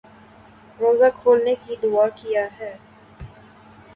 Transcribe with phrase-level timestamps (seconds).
[0.79, 2.73] روزہ کھولنے کی دعا کیا ہے